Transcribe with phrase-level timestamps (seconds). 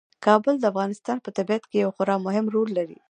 [0.25, 2.97] کابل د افغانستان په طبیعت کې یو خورا مهم رول لري.